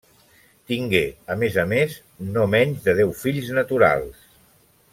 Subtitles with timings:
[0.69, 1.01] Tingué,
[1.33, 1.93] a més a més,
[2.37, 4.25] no menys de deu fills naturals.